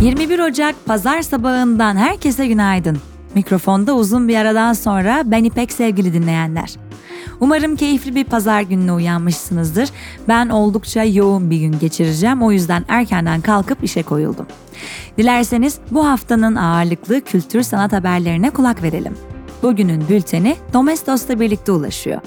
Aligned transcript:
21 0.00 0.38
Ocak 0.38 0.86
pazar 0.86 1.22
sabahından 1.22 1.96
herkese 1.96 2.46
günaydın. 2.46 2.98
Mikrofonda 3.34 3.94
uzun 3.94 4.28
bir 4.28 4.36
aradan 4.36 4.72
sonra 4.72 5.22
ben 5.26 5.44
İpek 5.44 5.72
sevgili 5.72 6.12
dinleyenler. 6.12 6.74
Umarım 7.40 7.76
keyifli 7.76 8.14
bir 8.14 8.24
pazar 8.24 8.60
gününe 8.60 8.92
uyanmışsınızdır. 8.92 9.88
Ben 10.28 10.48
oldukça 10.48 11.04
yoğun 11.04 11.50
bir 11.50 11.56
gün 11.60 11.78
geçireceğim. 11.78 12.42
O 12.42 12.52
yüzden 12.52 12.84
erkenden 12.88 13.40
kalkıp 13.40 13.84
işe 13.84 14.02
koyuldum. 14.02 14.46
Dilerseniz 15.16 15.78
bu 15.90 16.06
haftanın 16.06 16.54
ağırlıklı 16.54 17.20
kültür 17.20 17.62
sanat 17.62 17.92
haberlerine 17.92 18.50
kulak 18.50 18.82
verelim. 18.82 19.14
Bugünün 19.62 20.08
bülteni 20.08 20.56
Domestos'la 20.72 21.40
birlikte 21.40 21.72
ulaşıyor. 21.72 22.20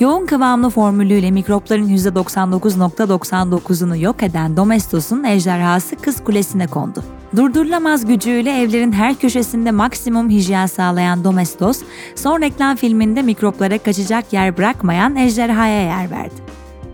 Yoğun 0.00 0.26
kıvamlı 0.26 0.70
formülüyle 0.70 1.30
mikropların 1.30 1.88
%99.99'unu 1.88 4.02
yok 4.02 4.22
eden 4.22 4.56
Domestos'un 4.56 5.24
ejderhası 5.24 5.96
Kız 5.96 6.24
Kulesi'ne 6.24 6.66
kondu. 6.66 7.04
Durdurulamaz 7.36 8.06
gücüyle 8.06 8.62
evlerin 8.62 8.92
her 8.92 9.14
köşesinde 9.14 9.70
maksimum 9.70 10.30
hijyen 10.30 10.66
sağlayan 10.66 11.24
Domestos, 11.24 11.82
son 12.14 12.40
reklam 12.40 12.76
filminde 12.76 13.22
mikroplara 13.22 13.78
kaçacak 13.78 14.32
yer 14.32 14.56
bırakmayan 14.56 15.16
ejderhaya 15.16 15.82
yer 15.82 16.10
verdi. 16.10 16.34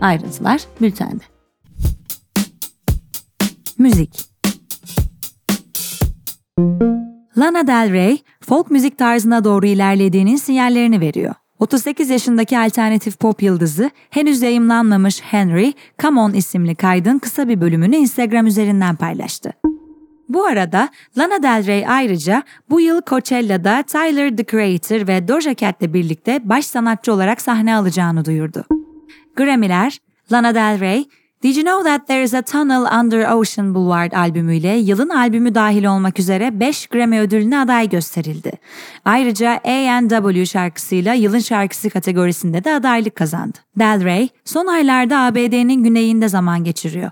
Ayrıntılar 0.01 0.61
bültende. 0.81 1.23
Müzik 3.77 4.19
Lana 7.37 7.67
Del 7.67 7.91
Rey, 7.91 8.23
folk 8.41 8.71
müzik 8.71 8.97
tarzına 8.97 9.43
doğru 9.43 9.65
ilerlediğinin 9.65 10.35
sinyallerini 10.35 10.99
veriyor. 10.99 11.35
38 11.63 12.09
yaşındaki 12.09 12.59
alternatif 12.59 13.19
pop 13.19 13.43
yıldızı 13.43 13.91
henüz 14.09 14.41
yayımlanmamış 14.41 15.21
Henry, 15.21 15.73
Come 15.99 16.19
On 16.19 16.33
isimli 16.33 16.75
kaydın 16.75 17.19
kısa 17.19 17.47
bir 17.47 17.61
bölümünü 17.61 17.95
Instagram 17.95 18.47
üzerinden 18.47 18.95
paylaştı. 18.95 19.53
Bu 20.29 20.45
arada 20.45 20.89
Lana 21.17 21.43
Del 21.43 21.67
Rey 21.67 21.87
ayrıca 21.87 22.43
bu 22.69 22.81
yıl 22.81 23.01
Coachella'da 23.07 23.83
Tyler 23.83 24.37
the 24.37 24.43
Creator 24.43 25.07
ve 25.07 25.27
Doja 25.27 25.55
Cat'le 25.55 25.93
birlikte 25.93 26.39
baş 26.43 26.65
sanatçı 26.65 27.13
olarak 27.13 27.41
sahne 27.41 27.75
alacağını 27.75 28.25
duyurdu. 28.25 28.65
Grammy'ler, 29.35 29.99
Lana 30.31 30.55
Del 30.55 30.79
Rey, 30.79 31.05
Did 31.43 31.55
You 31.55 31.65
Know 31.65 31.83
That 31.83 32.07
There 32.07 32.23
Is 32.23 32.33
a 32.33 32.41
Tunnel 32.41 32.99
Under 32.99 33.31
Ocean 33.31 33.75
Boulevard 33.75 34.11
albümüyle 34.11 34.75
yılın 34.75 35.09
albümü 35.09 35.55
dahil 35.55 35.85
olmak 35.85 36.19
üzere 36.19 36.59
5 36.59 36.87
Grammy 36.87 37.19
ödülüne 37.19 37.59
aday 37.59 37.89
gösterildi. 37.89 38.51
Ayrıca 39.05 39.59
A&W 39.63 40.45
şarkısıyla 40.45 41.13
yılın 41.13 41.39
şarkısı 41.39 41.89
kategorisinde 41.89 42.63
de 42.63 42.73
adaylık 42.73 43.15
kazandı. 43.15 43.57
Del 43.79 44.03
Rey, 44.03 44.29
son 44.45 44.67
aylarda 44.67 45.19
ABD'nin 45.19 45.83
güneyinde 45.83 46.29
zaman 46.29 46.63
geçiriyor. 46.63 47.11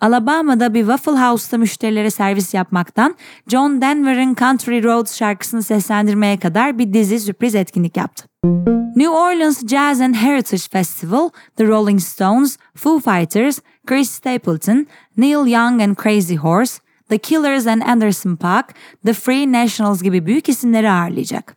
Alabama'da 0.00 0.74
bir 0.74 0.80
Waffle 0.80 1.20
House'ta 1.20 1.58
müşterilere 1.58 2.10
servis 2.10 2.54
yapmaktan 2.54 3.16
John 3.48 3.82
Denver'ın 3.82 4.34
Country 4.34 4.82
Roads 4.84 5.18
şarkısını 5.18 5.62
seslendirmeye 5.62 6.38
kadar 6.38 6.78
bir 6.78 6.92
dizi 6.92 7.20
sürpriz 7.20 7.54
etkinlik 7.54 7.96
yaptı. 7.96 8.27
New 8.44 9.12
Orleans 9.12 9.64
Jazz 9.64 10.00
and 10.00 10.14
Heritage 10.14 10.68
Festival, 10.68 11.30
The 11.56 11.66
Rolling 11.66 11.98
Stones, 11.98 12.56
Foo 12.76 13.00
Fighters, 13.00 13.60
Chris 13.84 14.10
Stapleton, 14.10 14.86
Neil 15.16 15.46
Young 15.46 15.82
and 15.82 15.96
Crazy 15.96 16.36
Horse, 16.36 16.80
The 17.08 17.18
Killers 17.18 17.66
and 17.66 17.82
Anderson 17.82 18.36
Paak, 18.36 18.74
The 19.04 19.12
Free 19.12 19.52
Nationals 19.52 20.02
gibi 20.02 20.26
büyük 20.26 20.48
isimleri 20.48 20.90
ağırlayacak. 20.90 21.56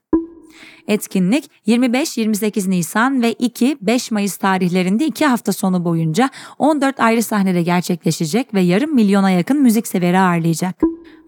Etkinlik 0.88 1.52
25-28 1.68 2.70
Nisan 2.70 3.22
ve 3.22 3.34
2-5 3.34 4.14
Mayıs 4.14 4.38
tarihlerinde 4.38 5.06
2 5.06 5.26
hafta 5.26 5.54
sonu 5.54 5.86
boyunca 5.86 6.30
14 6.60 7.00
ayrı 7.00 7.24
sahnede 7.24 7.62
gerçekleşecek 7.62 8.54
ve 8.54 8.62
yarım 8.62 8.96
milyona 8.96 9.32
yakın 9.32 9.62
müzik 9.62 9.88
severi 9.88 10.20
ağırlayacak. 10.20 10.82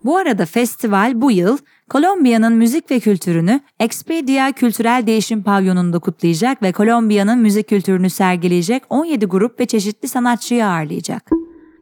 Bu 0.04 0.18
arada 0.18 0.46
festival 0.46 1.22
bu 1.22 1.32
yıl 1.32 1.58
Kolombiya'nın 1.90 2.54
müzik 2.54 2.92
ve 2.92 3.00
kültürünü 3.00 3.60
Expedia 3.80 4.52
Kültürel 4.52 5.08
Değişim 5.08 5.44
Pavyonu'nda 5.44 6.00
kutlayacak 6.00 6.64
ve 6.64 6.72
Kolombiya'nın 6.72 7.40
müzik 7.40 7.70
kültürünü 7.70 8.10
sergileyecek 8.10 8.84
17 8.90 9.26
grup 9.26 9.60
ve 9.60 9.66
çeşitli 9.66 10.08
sanatçıyı 10.08 10.66
ağırlayacak. 10.66 11.30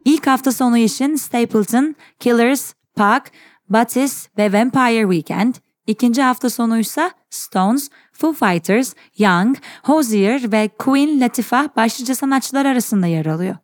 İlk 0.04 0.26
hafta 0.26 0.52
sonu 0.52 0.78
için 0.78 1.14
Stapleton, 1.14 1.94
Killers, 2.20 2.72
Park, 2.96 3.32
Batis 3.68 4.28
ve 4.38 4.52
Vampire 4.52 5.14
Weekend, 5.14 5.54
İkinci 5.86 6.22
hafta 6.22 6.50
sonuysa 6.50 7.10
Stones, 7.30 7.90
Foo 8.12 8.32
Fighters, 8.32 8.94
Young, 9.18 9.56
Hozier 9.82 10.52
ve 10.52 10.68
Queen 10.78 11.20
Latifah 11.20 11.76
başlıca 11.76 12.14
sanatçılar 12.14 12.66
arasında 12.66 13.06
yer 13.06 13.26
alıyor. 13.26 13.56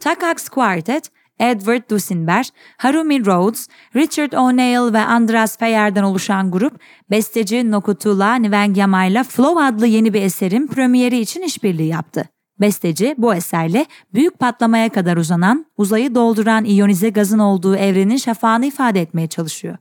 Takax 0.00 0.48
Quartet, 0.48 1.10
Edward 1.38 1.90
Dusinber, 1.90 2.48
Harumi 2.76 3.26
Rhodes, 3.26 3.68
Richard 3.96 4.32
O'Neill 4.32 4.92
ve 4.92 4.98
Andras 4.98 5.58
Feyer'den 5.58 6.02
oluşan 6.02 6.50
grup, 6.50 6.80
besteci 7.10 7.70
Nokutula 7.70 8.36
Nvengyama 8.36 9.04
ile 9.04 9.24
Flow 9.24 9.64
adlı 9.64 9.86
yeni 9.86 10.14
bir 10.14 10.22
eserin 10.22 10.66
premieri 10.66 11.18
için 11.18 11.42
işbirliği 11.42 11.88
yaptı. 11.88 12.24
Besteci 12.60 13.14
bu 13.18 13.34
eserle 13.34 13.86
büyük 14.14 14.38
patlamaya 14.38 14.88
kadar 14.88 15.16
uzanan, 15.16 15.66
uzayı 15.76 16.14
dolduran 16.14 16.64
iyonize 16.64 17.08
gazın 17.08 17.38
olduğu 17.38 17.76
evrenin 17.76 18.16
şafağını 18.16 18.66
ifade 18.66 19.00
etmeye 19.00 19.26
çalışıyor. 19.26 19.76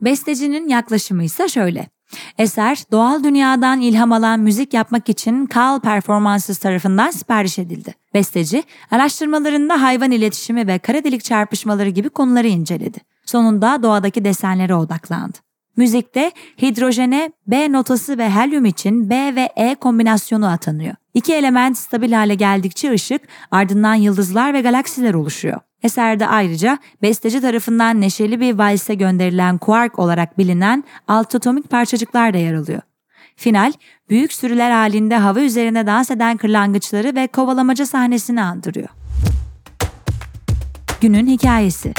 Bestecinin 0.00 0.68
yaklaşımı 0.68 1.24
ise 1.24 1.48
şöyle. 1.48 1.93
Eser 2.38 2.84
doğal 2.92 3.24
dünyadan 3.24 3.80
ilham 3.80 4.12
alan 4.12 4.40
müzik 4.40 4.74
yapmak 4.74 5.08
için 5.08 5.46
Kal 5.46 5.80
Performances 5.80 6.58
tarafından 6.58 7.10
sipariş 7.10 7.58
edildi. 7.58 7.94
Besteci 8.14 8.62
araştırmalarında 8.90 9.82
hayvan 9.82 10.10
iletişimi 10.10 10.66
ve 10.66 10.78
kara 10.78 11.04
delik 11.04 11.24
çarpışmaları 11.24 11.88
gibi 11.88 12.08
konuları 12.08 12.46
inceledi. 12.46 12.98
Sonunda 13.26 13.82
doğadaki 13.82 14.24
desenlere 14.24 14.74
odaklandı. 14.74 15.43
Müzikte 15.76 16.32
hidrojene 16.62 17.32
B 17.46 17.72
notası 17.72 18.18
ve 18.18 18.30
helyum 18.30 18.64
için 18.64 19.10
B 19.10 19.36
ve 19.36 19.48
E 19.56 19.74
kombinasyonu 19.74 20.46
atanıyor. 20.46 20.94
İki 21.14 21.34
element 21.34 21.78
stabil 21.78 22.12
hale 22.12 22.34
geldikçe 22.34 22.92
ışık, 22.92 23.22
ardından 23.50 23.94
yıldızlar 23.94 24.54
ve 24.54 24.60
galaksiler 24.60 25.14
oluşuyor. 25.14 25.60
Eserde 25.82 26.26
ayrıca 26.26 26.78
besteci 27.02 27.40
tarafından 27.40 28.00
neşeli 28.00 28.40
bir 28.40 28.58
valse 28.58 28.94
gönderilen 28.94 29.58
quark 29.58 29.98
olarak 29.98 30.38
bilinen 30.38 30.84
alt 31.08 31.34
atomik 31.34 31.70
parçacıklar 31.70 32.34
da 32.34 32.38
yer 32.38 32.54
alıyor. 32.54 32.80
Final, 33.36 33.72
büyük 34.10 34.32
sürüler 34.32 34.70
halinde 34.70 35.16
hava 35.16 35.40
üzerine 35.40 35.86
dans 35.86 36.10
eden 36.10 36.36
kırlangıçları 36.36 37.14
ve 37.14 37.26
kovalamaca 37.26 37.86
sahnesini 37.86 38.42
andırıyor. 38.42 38.88
Günün 41.00 41.26
hikayesi 41.26 41.94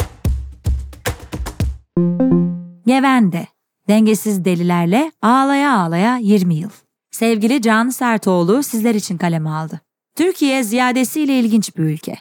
Gevende, 2.88 3.48
dengesiz 3.88 4.46
delilerle 4.46 5.12
ağlaya 5.22 5.78
ağlaya 5.78 6.18
20 6.18 6.56
yıl. 6.56 6.70
Sevgili 7.12 7.62
Can 7.62 7.90
Sertoğlu 7.90 8.64
sizler 8.64 8.96
için 8.96 9.18
kaleme 9.18 9.50
aldı. 9.50 9.82
Türkiye 10.16 10.64
ziyadesiyle 10.64 11.40
ilginç 11.40 11.78
bir 11.78 11.84
ülke. 11.84 12.18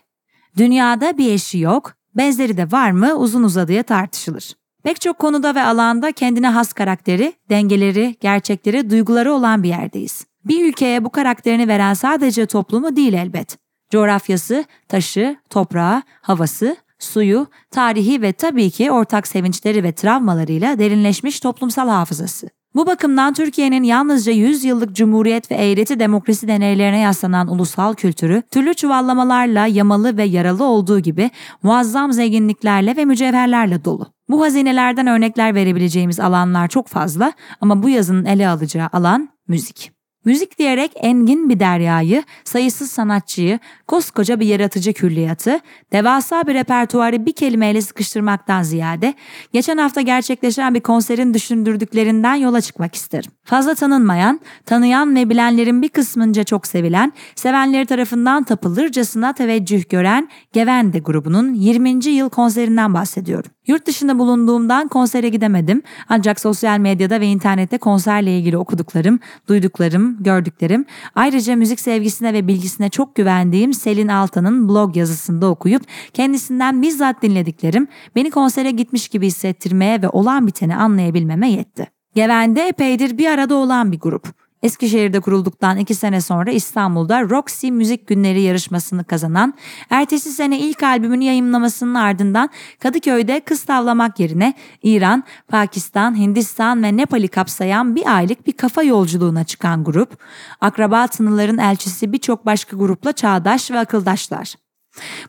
Dünyada 0.56 1.18
bir 1.18 1.32
eşi 1.32 1.58
yok, 1.58 1.94
benzeri 2.16 2.56
de 2.56 2.72
var 2.72 2.90
mı 2.90 3.14
uzun 3.14 3.42
uzadıya 3.42 3.82
tartışılır. 3.82 4.54
Pek 4.82 5.00
çok 5.00 5.18
konuda 5.18 5.54
ve 5.54 5.62
alanda 5.62 6.12
kendine 6.12 6.48
has 6.48 6.72
karakteri, 6.72 7.32
dengeleri, 7.50 8.16
gerçekleri, 8.20 8.90
duyguları 8.90 9.32
olan 9.32 9.62
bir 9.62 9.68
yerdeyiz. 9.68 10.26
Bir 10.44 10.68
ülkeye 10.68 11.04
bu 11.04 11.10
karakterini 11.10 11.68
veren 11.68 11.94
sadece 11.94 12.46
toplumu 12.46 12.96
değil 12.96 13.12
elbet. 13.12 13.58
Coğrafyası, 13.90 14.64
taşı, 14.88 15.36
toprağı, 15.50 16.02
havası, 16.20 16.76
suyu, 17.04 17.46
tarihi 17.70 18.22
ve 18.22 18.32
tabii 18.32 18.70
ki 18.70 18.90
ortak 18.90 19.26
sevinçleri 19.26 19.82
ve 19.82 19.92
travmalarıyla 19.92 20.78
derinleşmiş 20.78 21.40
toplumsal 21.40 21.88
hafızası. 21.88 22.48
Bu 22.74 22.86
bakımdan 22.86 23.34
Türkiye'nin 23.34 23.82
yalnızca 23.82 24.32
100 24.32 24.64
yıllık 24.64 24.96
cumhuriyet 24.96 25.50
ve 25.50 25.54
eğreti 25.54 26.00
demokrasi 26.00 26.48
deneylerine 26.48 27.00
yaslanan 27.00 27.48
ulusal 27.48 27.94
kültürü, 27.94 28.42
türlü 28.50 28.74
çuvallamalarla 28.74 29.66
yamalı 29.66 30.16
ve 30.16 30.24
yaralı 30.24 30.64
olduğu 30.64 31.00
gibi 31.00 31.30
muazzam 31.62 32.12
zenginliklerle 32.12 32.96
ve 32.96 33.04
mücevherlerle 33.04 33.84
dolu. 33.84 34.06
Bu 34.28 34.42
hazinelerden 34.42 35.06
örnekler 35.06 35.54
verebileceğimiz 35.54 36.20
alanlar 36.20 36.68
çok 36.68 36.88
fazla 36.88 37.32
ama 37.60 37.82
bu 37.82 37.88
yazının 37.88 38.24
ele 38.24 38.48
alacağı 38.48 38.88
alan 38.92 39.28
müzik. 39.48 39.93
Müzik 40.24 40.58
diyerek 40.58 40.92
engin 40.96 41.48
bir 41.48 41.60
deryayı, 41.60 42.22
sayısız 42.44 42.90
sanatçıyı, 42.90 43.58
koskoca 43.86 44.40
bir 44.40 44.46
yaratıcı 44.46 44.92
külliyatı, 44.92 45.60
devasa 45.92 46.46
bir 46.46 46.54
repertuarı 46.54 47.26
bir 47.26 47.32
kelimeyle 47.32 47.82
sıkıştırmaktan 47.82 48.62
ziyade, 48.62 49.14
geçen 49.52 49.78
hafta 49.78 50.00
gerçekleşen 50.00 50.74
bir 50.74 50.80
konserin 50.80 51.34
düşündürdüklerinden 51.34 52.34
yola 52.34 52.60
çıkmak 52.60 52.94
isterim. 52.94 53.30
Fazla 53.44 53.74
tanınmayan, 53.74 54.40
tanıyan 54.66 55.16
ve 55.16 55.30
bilenlerin 55.30 55.82
bir 55.82 55.88
kısmınca 55.88 56.44
çok 56.44 56.66
sevilen, 56.66 57.12
sevenleri 57.34 57.86
tarafından 57.86 58.42
tapılırcasına 58.44 59.32
teveccüh 59.32 59.88
gören 59.88 60.28
Gevende 60.52 60.98
grubunun 60.98 61.54
20. 61.54 62.06
yıl 62.06 62.30
konserinden 62.30 62.94
bahsediyorum. 62.94 63.50
Yurt 63.66 63.86
dışında 63.86 64.18
bulunduğumdan 64.18 64.88
konsere 64.88 65.28
gidemedim. 65.28 65.82
Ancak 66.08 66.40
sosyal 66.40 66.78
medyada 66.78 67.20
ve 67.20 67.26
internette 67.26 67.78
konserle 67.78 68.38
ilgili 68.38 68.56
okuduklarım, 68.56 69.18
duyduklarım, 69.48 70.22
gördüklerim, 70.22 70.84
ayrıca 71.14 71.56
müzik 71.56 71.80
sevgisine 71.80 72.32
ve 72.32 72.48
bilgisine 72.48 72.88
çok 72.88 73.14
güvendiğim 73.14 73.74
Selin 73.74 74.08
Altan'ın 74.08 74.68
blog 74.68 74.96
yazısında 74.96 75.46
okuyup 75.50 75.82
kendisinden 76.12 76.82
bizzat 76.82 77.22
dinlediklerim 77.22 77.88
beni 78.16 78.30
konsere 78.30 78.70
gitmiş 78.70 79.08
gibi 79.08 79.26
hissettirmeye 79.26 80.02
ve 80.02 80.08
olan 80.08 80.46
biteni 80.46 80.76
anlayabilmeme 80.76 81.50
yetti. 81.50 81.86
Gevende 82.14 82.62
epeydir 82.68 83.18
bir 83.18 83.26
arada 83.26 83.54
olan 83.54 83.92
bir 83.92 84.00
grup. 84.00 84.43
Eskişehir'de 84.64 85.20
kurulduktan 85.20 85.78
iki 85.78 85.94
sene 85.94 86.20
sonra 86.20 86.50
İstanbul'da 86.50 87.22
Roxy 87.22 87.70
Müzik 87.70 88.06
Günleri 88.06 88.42
yarışmasını 88.42 89.04
kazanan, 89.04 89.54
ertesi 89.90 90.32
sene 90.32 90.58
ilk 90.58 90.82
albümünü 90.82 91.24
yayınlamasının 91.24 91.94
ardından 91.94 92.50
Kadıköy'de 92.78 93.40
kız 93.40 93.64
tavlamak 93.64 94.20
yerine 94.20 94.54
İran, 94.82 95.24
Pakistan, 95.48 96.18
Hindistan 96.18 96.82
ve 96.82 96.96
Nepal'i 96.96 97.28
kapsayan 97.28 97.96
bir 97.96 98.16
aylık 98.16 98.46
bir 98.46 98.52
kafa 98.52 98.82
yolculuğuna 98.82 99.44
çıkan 99.44 99.84
grup, 99.84 100.18
akraba 100.60 101.06
tınıların 101.06 101.58
elçisi 101.58 102.12
birçok 102.12 102.46
başka 102.46 102.76
grupla 102.76 103.12
çağdaş 103.12 103.70
ve 103.70 103.78
akıldaşlar. 103.78 104.63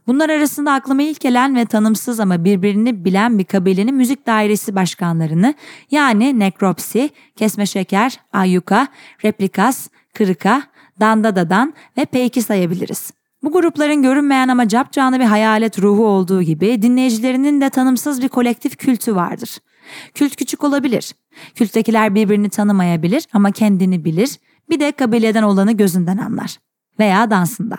Bunlar 0.07 0.29
arasında 0.29 0.73
aklıma 0.73 1.01
ilk 1.01 1.19
gelen 1.19 1.55
ve 1.55 1.65
tanımsız 1.65 2.19
ama 2.19 2.43
birbirini 2.43 3.05
bilen 3.05 3.39
bir 3.39 3.43
kabilenin 3.43 3.95
müzik 3.95 4.27
dairesi 4.27 4.75
başkanlarını 4.75 5.53
yani 5.91 6.39
Nekropsi, 6.39 7.09
Kesme 7.35 7.65
Şeker, 7.65 8.19
Ayyuka, 8.33 8.87
Replikas, 9.25 9.89
Kırıka, 10.13 10.63
Dandadadan 10.99 11.73
ve 11.97 12.05
Peyki 12.05 12.41
sayabiliriz. 12.41 13.11
Bu 13.43 13.51
grupların 13.51 14.01
görünmeyen 14.01 14.47
ama 14.47 14.67
capcanlı 14.67 15.19
bir 15.19 15.25
hayalet 15.25 15.79
ruhu 15.79 16.05
olduğu 16.05 16.41
gibi 16.41 16.81
dinleyicilerinin 16.81 17.61
de 17.61 17.69
tanımsız 17.69 18.21
bir 18.21 18.27
kolektif 18.27 18.77
kültü 18.77 19.15
vardır. 19.15 19.57
Kült 20.13 20.35
küçük 20.35 20.63
olabilir. 20.63 21.15
Külttekiler 21.55 22.15
birbirini 22.15 22.49
tanımayabilir 22.49 23.27
ama 23.33 23.51
kendini 23.51 24.05
bilir. 24.05 24.39
Bir 24.69 24.79
de 24.79 24.91
kabileden 24.91 25.43
olanı 25.43 25.71
gözünden 25.71 26.17
anlar. 26.17 26.57
Veya 26.99 27.31
dansında. 27.31 27.77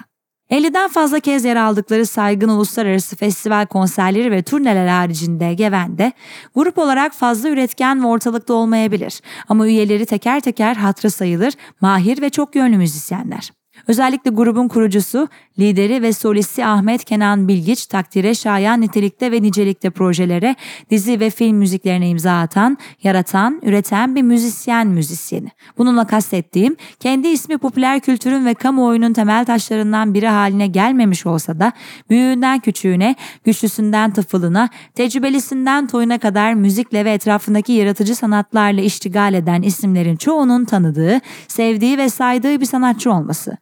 50'den 0.51 0.89
fazla 0.89 1.21
kez 1.21 1.45
yer 1.45 1.57
aldıkları 1.57 2.07
saygın 2.07 2.49
uluslararası 2.49 3.17
festival 3.17 3.67
konserleri 3.67 4.31
ve 4.31 4.43
turneler 4.43 4.87
haricinde 4.87 5.55
Geven'de 5.55 6.13
grup 6.55 6.79
olarak 6.79 7.15
fazla 7.15 7.49
üretken 7.49 8.03
ve 8.03 8.07
ortalıkta 8.07 8.55
olmayabilir 8.55 9.21
ama 9.49 9.67
üyeleri 9.67 10.07
teker 10.07 10.41
teker 10.41 10.75
hatırı 10.75 11.11
sayılır, 11.11 11.55
mahir 11.81 12.23
ve 12.23 12.31
çok 12.31 12.57
yönlü 12.57 12.77
müzisyenler. 12.77 13.51
Özellikle 13.89 14.31
grubun 14.31 14.69
kurucusu, 14.69 15.29
lideri 15.59 16.03
ve 16.03 16.13
solisti 16.13 16.67
Ahmet 16.67 17.05
Kenan 17.05 17.49
Bilgiç 17.49 17.87
takdire 17.87 18.35
şayan 18.35 18.81
nitelikte 18.81 19.33
ve 19.33 19.43
nicelikte 19.43 19.91
projelere, 19.91 20.57
dizi 20.91 21.21
ve 21.21 21.31
film 21.31 21.57
müziklerine 21.57 22.09
imza 22.09 22.41
atan, 22.41 22.79
yaratan, 23.03 23.61
üreten 23.63 24.15
bir 24.15 24.23
müzisyen 24.23 24.87
müzisyeni. 24.87 25.49
Bununla 25.79 26.07
kastettiğim, 26.07 26.77
kendi 27.01 27.29
ismi 27.29 27.59
popüler 27.59 28.01
kültürün 28.01 28.47
ve 28.47 28.55
kamuoyunun 28.55 29.13
temel 29.13 29.45
taşlarından 29.45 30.15
biri 30.15 30.29
haline 30.29 30.67
gelmemiş 30.67 31.27
olsa 31.27 31.61
da, 31.61 31.73
büyüğünden 32.11 32.59
küçüğüne, 32.59 33.15
güçlüsünden 33.45 34.11
tıfılına, 34.11 34.69
tecrübelisinden 34.95 35.87
toyuna 35.87 36.19
kadar 36.19 36.55
müzikle 36.55 37.05
ve 37.05 37.13
etrafındaki 37.13 37.73
yaratıcı 37.73 38.17
sanatlarla 38.17 38.81
iştigal 38.81 39.35
eden 39.35 39.63
isimlerin 39.63 40.17
çoğunun 40.17 40.65
tanıdığı, 40.65 41.21
sevdiği 41.49 41.99
ve 41.99 42.09
saydığı 42.09 42.61
bir 42.61 42.67
sanatçı 42.67 43.13
olması. 43.13 43.57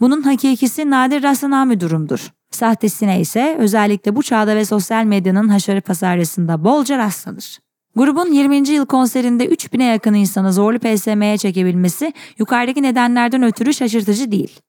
Bunun 0.00 0.22
hakikisi 0.22 0.90
nadir 0.90 1.22
rastlanan 1.22 1.70
bir 1.70 1.80
durumdur. 1.80 2.32
Sahtesine 2.50 3.20
ise 3.20 3.56
özellikle 3.58 4.16
bu 4.16 4.22
çağda 4.22 4.56
ve 4.56 4.64
sosyal 4.64 5.04
medyanın 5.04 5.48
haşarı 5.48 5.80
pasarasında 5.80 6.64
bolca 6.64 6.98
rastlanır. 6.98 7.63
Grubun 7.96 8.32
20. 8.32 8.68
yıl 8.68 8.86
konserinde 8.86 9.46
3000'e 9.46 9.84
yakın 9.84 10.14
insanı 10.14 10.52
zorlu 10.52 10.78
PSM'ye 10.78 11.38
çekebilmesi 11.38 12.12
yukarıdaki 12.38 12.82
nedenlerden 12.82 13.42
ötürü 13.42 13.74
şaşırtıcı 13.74 14.32
değil. 14.32 14.60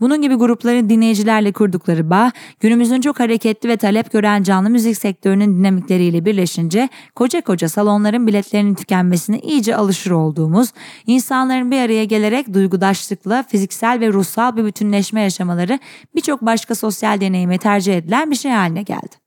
Bunun 0.00 0.22
gibi 0.22 0.34
grupların 0.34 0.88
dinleyicilerle 0.88 1.52
kurdukları 1.52 2.10
bağ, 2.10 2.32
günümüzün 2.60 3.00
çok 3.00 3.20
hareketli 3.20 3.68
ve 3.68 3.76
talep 3.76 4.12
gören 4.12 4.42
canlı 4.42 4.70
müzik 4.70 4.96
sektörünün 4.96 5.58
dinamikleriyle 5.58 6.24
birleşince 6.24 6.88
koca 7.14 7.40
koca 7.40 7.68
salonların 7.68 8.26
biletlerinin 8.26 8.74
tükenmesine 8.74 9.38
iyice 9.38 9.76
alışır 9.76 10.10
olduğumuz, 10.10 10.72
insanların 11.06 11.70
bir 11.70 11.78
araya 11.78 12.04
gelerek 12.04 12.54
duygudaşlıkla 12.54 13.42
fiziksel 13.42 14.00
ve 14.00 14.08
ruhsal 14.08 14.56
bir 14.56 14.64
bütünleşme 14.64 15.20
yaşamaları 15.20 15.78
birçok 16.14 16.42
başka 16.42 16.74
sosyal 16.74 17.20
deneyime 17.20 17.58
tercih 17.58 17.96
edilen 17.96 18.30
bir 18.30 18.36
şey 18.36 18.52
haline 18.52 18.82
geldi. 18.82 19.23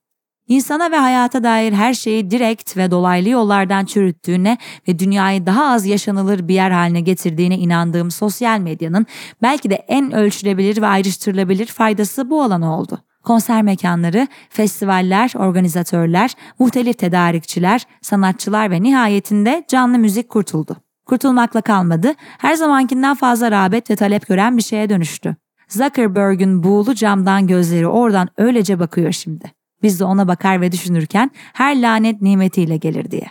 İnsana 0.47 0.91
ve 0.91 0.97
hayata 0.97 1.44
dair 1.44 1.73
her 1.73 1.94
şeyi 1.94 2.31
direkt 2.31 2.77
ve 2.77 2.91
dolaylı 2.91 3.29
yollardan 3.29 3.85
çürüttüğüne 3.85 4.57
ve 4.88 4.99
dünyayı 4.99 5.45
daha 5.45 5.71
az 5.71 5.85
yaşanılır 5.85 6.47
bir 6.47 6.53
yer 6.53 6.71
haline 6.71 7.01
getirdiğine 7.01 7.57
inandığım 7.57 8.11
sosyal 8.11 8.59
medyanın 8.59 9.05
belki 9.41 9.69
de 9.69 9.75
en 9.75 10.11
ölçülebilir 10.11 10.81
ve 10.81 10.88
ayrıştırılabilir 10.88 11.65
faydası 11.65 12.29
bu 12.29 12.41
alan 12.44 12.61
oldu. 12.61 12.99
Konser 13.23 13.61
mekanları, 13.61 14.27
festivaller, 14.49 15.33
organizatörler, 15.35 16.31
muhtelif 16.59 16.97
tedarikçiler, 16.97 17.81
sanatçılar 18.01 18.71
ve 18.71 18.83
nihayetinde 18.83 19.65
canlı 19.67 19.97
müzik 19.97 20.29
kurtuldu. 20.29 20.77
Kurtulmakla 21.05 21.61
kalmadı, 21.61 22.13
her 22.38 22.53
zamankinden 22.53 23.15
fazla 23.15 23.51
rağbet 23.51 23.89
ve 23.89 23.95
talep 23.95 24.27
gören 24.27 24.57
bir 24.57 24.63
şeye 24.63 24.89
dönüştü. 24.89 25.35
Zuckerberg'ün 25.69 26.63
buğulu 26.63 26.95
camdan 26.95 27.47
gözleri 27.47 27.88
oradan 27.88 28.29
öylece 28.38 28.79
bakıyor 28.79 29.11
şimdi. 29.11 29.56
Biz 29.83 30.00
de 30.00 30.06
ona 30.06 30.27
bakar 30.27 30.62
ve 30.62 30.71
düşünürken 30.71 31.31
her 31.53 31.81
lanet 31.81 32.21
nimetiyle 32.21 32.77
gelir 32.77 33.12
diye. 33.12 33.27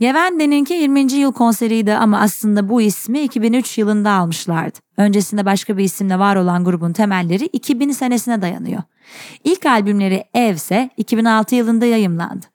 Yevende'ninki 0.00 0.74
20. 0.74 1.12
yıl 1.12 1.32
konseriydi 1.32 1.94
ama 1.94 2.20
aslında 2.20 2.68
bu 2.68 2.82
ismi 2.82 3.20
2003 3.20 3.78
yılında 3.78 4.10
almışlardı. 4.10 4.78
Öncesinde 4.96 5.46
başka 5.46 5.76
bir 5.76 5.84
isimle 5.84 6.18
var 6.18 6.36
olan 6.36 6.64
grubun 6.64 6.92
temelleri 6.92 7.44
2000 7.44 7.90
senesine 7.90 8.42
dayanıyor. 8.42 8.82
İlk 9.44 9.66
albümleri 9.66 10.24
Ev 10.34 10.54
ise 10.54 10.90
2006 10.96 11.54
yılında 11.54 11.86
yayımlandı. 11.86 12.46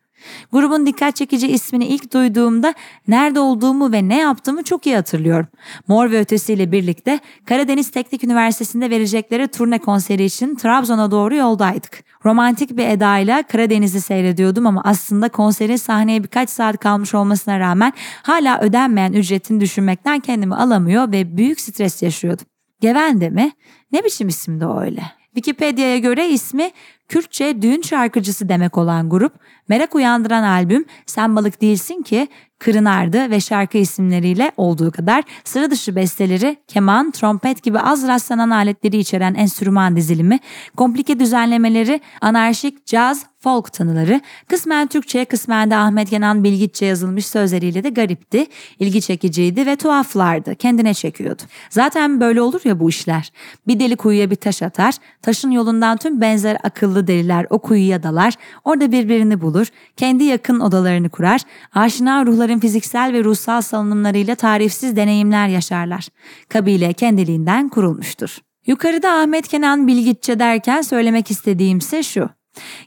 Grubun 0.51 0.85
dikkat 0.85 1.15
çekici 1.15 1.47
ismini 1.47 1.85
ilk 1.85 2.13
duyduğumda 2.13 2.73
nerede 3.07 3.39
olduğumu 3.39 3.91
ve 3.91 4.09
ne 4.09 4.17
yaptığımı 4.17 4.63
çok 4.63 4.85
iyi 4.85 4.95
hatırlıyorum. 4.95 5.47
Mor 5.87 6.11
ve 6.11 6.19
Ötesi 6.19 6.53
ile 6.53 6.71
birlikte 6.71 7.19
Karadeniz 7.45 7.91
Teknik 7.91 8.23
Üniversitesi'nde 8.23 8.89
verecekleri 8.89 9.47
turne 9.47 9.79
konseri 9.79 10.23
için 10.23 10.55
Trabzon'a 10.55 11.11
doğru 11.11 11.35
yoldaydık. 11.35 12.03
Romantik 12.25 12.77
bir 12.77 12.87
edayla 12.87 13.43
Karadeniz'i 13.43 14.01
seyrediyordum 14.01 14.67
ama 14.67 14.81
aslında 14.85 15.29
konserin 15.29 15.75
sahneye 15.75 16.23
birkaç 16.23 16.49
saat 16.49 16.77
kalmış 16.77 17.13
olmasına 17.13 17.59
rağmen 17.59 17.93
hala 18.23 18.59
ödenmeyen 18.59 19.13
ücretini 19.13 19.61
düşünmekten 19.61 20.19
kendimi 20.19 20.55
alamıyor 20.55 21.11
ve 21.11 21.37
büyük 21.37 21.59
stres 21.61 22.01
yaşıyordum. 22.01 22.45
Gevende 22.81 23.29
mi? 23.29 23.51
Ne 23.91 24.03
biçim 24.03 24.27
isimdi 24.27 24.65
o 24.65 24.81
öyle? 24.81 25.01
Wikipedia'ya 25.35 25.97
göre 25.97 26.29
ismi 26.29 26.71
Kürtçe 27.11 27.61
düğün 27.61 27.81
şarkıcısı 27.81 28.49
demek 28.49 28.77
olan 28.77 29.09
grup, 29.09 29.33
merak 29.69 29.95
uyandıran 29.95 30.43
albüm 30.43 30.85
Sen 31.05 31.35
Balık 31.35 31.61
Değilsin 31.61 32.01
ki 32.01 32.27
Kırınardı 32.61 33.29
ve 33.29 33.39
şarkı 33.39 33.77
isimleriyle 33.77 34.51
olduğu 34.57 34.91
kadar 34.91 35.23
sıra 35.43 35.71
dışı 35.71 35.95
besteleri, 35.95 36.57
keman, 36.67 37.11
trompet 37.11 37.63
gibi 37.63 37.79
az 37.79 38.07
rastlanan 38.07 38.49
aletleri 38.49 38.97
içeren 38.97 39.35
enstrüman 39.35 39.95
dizilimi, 39.95 40.39
komplike 40.77 41.19
düzenlemeleri, 41.19 42.01
anarşik, 42.21 42.85
caz, 42.85 43.25
folk 43.39 43.73
tanıları, 43.73 44.21
kısmen 44.47 44.87
Türkçe, 44.87 45.25
kısmen 45.25 45.71
de 45.71 45.75
Ahmet 45.75 46.09
Kenan 46.09 46.43
Bilgiççe 46.43 46.85
yazılmış 46.85 47.25
sözleriyle 47.25 47.83
de 47.83 47.89
garipti, 47.89 48.45
ilgi 48.79 49.01
çekiciydi 49.01 49.65
ve 49.65 49.75
tuhaflardı, 49.75 50.55
kendine 50.55 50.93
çekiyordu. 50.93 51.41
Zaten 51.69 52.19
böyle 52.19 52.41
olur 52.41 52.61
ya 52.63 52.79
bu 52.79 52.89
işler. 52.89 53.31
Bir 53.67 53.79
deli 53.79 53.95
kuyuya 53.95 54.31
bir 54.31 54.35
taş 54.35 54.61
atar, 54.61 54.95
taşın 55.21 55.51
yolundan 55.51 55.97
tüm 55.97 56.21
benzer 56.21 56.57
akıllı 56.63 57.00
deliler 57.07 57.45
o 57.49 57.59
kuyuya 57.59 58.03
dalar, 58.03 58.33
orada 58.63 58.91
birbirini 58.91 59.41
bulur, 59.41 59.67
kendi 59.97 60.23
yakın 60.23 60.59
odalarını 60.59 61.09
kurar, 61.09 61.41
aşina 61.73 62.25
ruhların 62.25 62.59
fiziksel 62.59 63.13
ve 63.13 63.23
ruhsal 63.23 63.61
salınımlarıyla 63.61 64.35
tarifsiz 64.35 64.95
deneyimler 64.95 65.47
yaşarlar. 65.47 66.07
Kabile 66.49 66.93
kendiliğinden 66.93 67.69
kurulmuştur. 67.69 68.37
Yukarıda 68.67 69.11
Ahmet 69.11 69.47
Kenan 69.47 69.87
Bilgiççe 69.87 70.39
derken 70.39 70.81
söylemek 70.81 71.31
istediğimse 71.31 72.03
şu. 72.03 72.29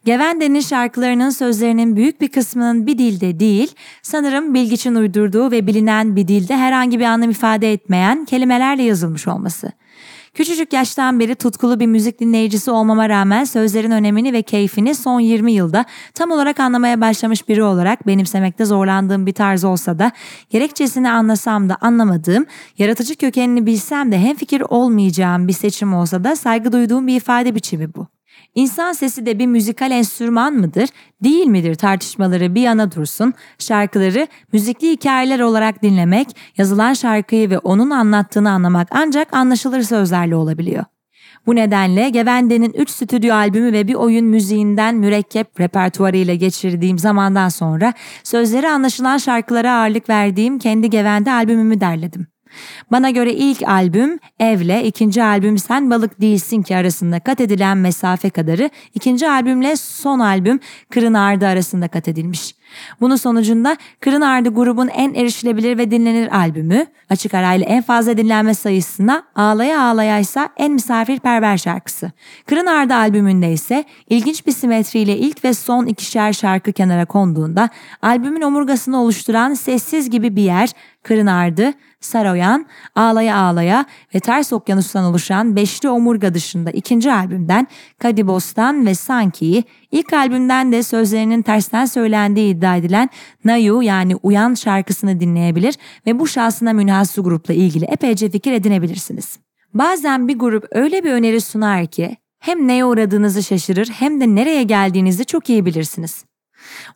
Gevende'nin 0.04 0.60
şarkılarının 0.60 1.30
sözlerinin 1.30 1.96
büyük 1.96 2.20
bir 2.20 2.28
kısmının 2.28 2.86
bir 2.86 2.98
dilde 2.98 3.40
değil, 3.40 3.74
sanırım 4.02 4.54
Bilgiç'in 4.54 4.94
uydurduğu 4.94 5.50
ve 5.50 5.66
bilinen 5.66 6.16
bir 6.16 6.28
dilde 6.28 6.56
herhangi 6.56 6.98
bir 7.00 7.04
anlam 7.04 7.30
ifade 7.30 7.72
etmeyen 7.72 8.24
kelimelerle 8.24 8.82
yazılmış 8.82 9.28
olması. 9.28 9.72
Küçücük 10.34 10.72
yaştan 10.72 11.20
beri 11.20 11.34
tutkulu 11.34 11.80
bir 11.80 11.86
müzik 11.86 12.20
dinleyicisi 12.20 12.70
olmama 12.70 13.08
rağmen 13.08 13.44
sözlerin 13.44 13.90
önemini 13.90 14.32
ve 14.32 14.42
keyfini 14.42 14.94
son 14.94 15.20
20 15.20 15.52
yılda 15.52 15.84
tam 16.14 16.30
olarak 16.30 16.60
anlamaya 16.60 17.00
başlamış 17.00 17.48
biri 17.48 17.62
olarak 17.62 18.06
benimsemekte 18.06 18.64
zorlandığım 18.64 19.26
bir 19.26 19.32
tarz 19.32 19.64
olsa 19.64 19.98
da 19.98 20.12
gerekçesini 20.50 21.10
anlasam 21.10 21.68
da 21.68 21.76
anlamadığım, 21.80 22.46
yaratıcı 22.78 23.16
kökenini 23.16 23.66
bilsem 23.66 24.12
de 24.12 24.18
hemfikir 24.18 24.60
olmayacağım 24.60 25.48
bir 25.48 25.52
seçim 25.52 25.94
olsa 25.94 26.24
da 26.24 26.36
saygı 26.36 26.72
duyduğum 26.72 27.06
bir 27.06 27.16
ifade 27.16 27.54
biçimi 27.54 27.94
bu. 27.94 28.13
İnsan 28.54 28.92
sesi 28.92 29.26
de 29.26 29.38
bir 29.38 29.46
müzikal 29.46 29.90
enstrüman 29.90 30.54
mıdır, 30.54 30.88
değil 31.24 31.46
midir 31.46 31.74
tartışmaları 31.74 32.54
bir 32.54 32.60
yana 32.60 32.92
dursun, 32.92 33.34
şarkıları 33.58 34.26
müzikli 34.52 34.90
hikayeler 34.90 35.40
olarak 35.40 35.82
dinlemek, 35.82 36.36
yazılan 36.58 36.92
şarkıyı 36.92 37.50
ve 37.50 37.58
onun 37.58 37.90
anlattığını 37.90 38.50
anlamak 38.50 38.88
ancak 38.90 39.34
anlaşılır 39.34 39.82
sözlerle 39.82 40.36
olabiliyor. 40.36 40.84
Bu 41.46 41.54
nedenle 41.54 42.10
Gevende'nin 42.10 42.72
3 42.72 42.90
stüdyo 42.90 43.34
albümü 43.34 43.72
ve 43.72 43.88
bir 43.88 43.94
oyun 43.94 44.26
müziğinden 44.26 44.94
mürekkep 44.94 45.60
repertuarıyla 45.60 46.34
geçirdiğim 46.34 46.98
zamandan 46.98 47.48
sonra 47.48 47.92
sözleri 48.24 48.68
anlaşılan 48.68 49.18
şarkılara 49.18 49.72
ağırlık 49.72 50.08
verdiğim 50.08 50.58
kendi 50.58 50.90
Gevende 50.90 51.32
albümümü 51.32 51.80
derledim. 51.80 52.33
Bana 52.90 53.10
göre 53.10 53.32
ilk 53.32 53.62
albüm 53.62 54.18
Evle, 54.40 54.84
ikinci 54.84 55.22
albüm 55.22 55.58
Sen 55.58 55.90
Balık 55.90 56.20
Değilsin 56.20 56.62
ki 56.62 56.76
arasında 56.76 57.20
kat 57.20 57.40
edilen 57.40 57.78
mesafe 57.78 58.30
kadarı, 58.30 58.70
ikinci 58.94 59.28
albümle 59.28 59.76
son 59.76 60.18
albüm 60.18 60.60
Kırın 60.90 61.14
Ardı 61.14 61.46
arasında 61.46 61.88
kat 61.88 62.08
edilmiş. 62.08 62.54
Bunun 63.00 63.16
sonucunda 63.16 63.76
Kırın 64.00 64.20
Ardı 64.20 64.48
grubun 64.48 64.88
en 64.88 65.14
erişilebilir 65.14 65.78
ve 65.78 65.90
dinlenir 65.90 66.38
albümü, 66.38 66.86
açık 67.10 67.34
arayla 67.34 67.66
en 67.66 67.82
fazla 67.82 68.16
dinlenme 68.16 68.54
sayısına 68.54 69.22
Ağlaya 69.34 69.82
Ağlaya 69.82 70.18
ise 70.18 70.48
en 70.56 70.72
misafirperver 70.72 71.56
şarkısı. 71.56 72.12
Kırın 72.46 72.66
Ardı 72.66 72.94
albümünde 72.94 73.52
ise 73.52 73.84
ilginç 74.10 74.46
bir 74.46 74.52
simetriyle 74.52 75.16
ilk 75.18 75.44
ve 75.44 75.54
son 75.54 75.86
ikişer 75.86 76.32
şarkı 76.32 76.72
kenara 76.72 77.04
konduğunda 77.04 77.68
albümün 78.02 78.42
omurgasını 78.42 79.00
oluşturan 79.02 79.54
Sessiz 79.54 80.10
gibi 80.10 80.36
bir 80.36 80.42
yer, 80.42 80.70
Kırın 81.04 81.26
Ardı, 81.26 81.72
Saroyan, 82.00 82.66
Ağlaya 82.94 83.36
Ağlaya 83.36 83.84
ve 84.14 84.20
Ters 84.20 84.52
Okyanus'tan 84.52 85.04
oluşan 85.04 85.56
beşli 85.56 85.88
omurga 85.88 86.34
dışında 86.34 86.70
ikinci 86.70 87.12
albümden 87.12 87.66
Kadibos'tan 87.98 88.86
ve 88.86 88.94
Sanki'yi, 88.94 89.64
ilk 89.90 90.12
albümden 90.12 90.72
de 90.72 90.82
sözlerinin 90.82 91.42
tersten 91.42 91.84
söylendiği 91.84 92.54
iddia 92.54 92.76
edilen 92.76 93.10
Nayu 93.44 93.82
yani 93.82 94.16
Uyan 94.16 94.54
şarkısını 94.54 95.20
dinleyebilir 95.20 95.74
ve 96.06 96.18
bu 96.18 96.26
şahsına 96.26 96.72
münhasır 96.72 97.22
grupla 97.22 97.54
ilgili 97.54 97.84
epeyce 97.84 98.30
fikir 98.30 98.52
edinebilirsiniz. 98.52 99.38
Bazen 99.74 100.28
bir 100.28 100.38
grup 100.38 100.64
öyle 100.72 101.04
bir 101.04 101.12
öneri 101.12 101.40
sunar 101.40 101.86
ki 101.86 102.16
hem 102.38 102.68
neye 102.68 102.84
uğradığınızı 102.84 103.42
şaşırır 103.42 103.86
hem 103.86 104.20
de 104.20 104.34
nereye 104.34 104.62
geldiğinizi 104.62 105.24
çok 105.24 105.50
iyi 105.50 105.66
bilirsiniz. 105.66 106.24